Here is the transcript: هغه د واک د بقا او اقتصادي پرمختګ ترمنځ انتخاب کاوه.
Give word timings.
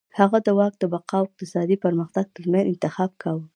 هغه 0.19 0.37
د 0.45 0.47
واک 0.57 0.73
د 0.79 0.83
بقا 0.93 1.17
او 1.21 1.27
اقتصادي 1.27 1.75
پرمختګ 1.85 2.25
ترمنځ 2.35 2.65
انتخاب 2.71 3.11
کاوه. 3.21 3.45